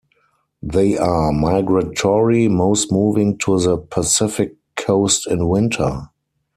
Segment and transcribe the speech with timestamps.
[0.63, 6.09] They are migratory, most moving to the Pacific coast in winter.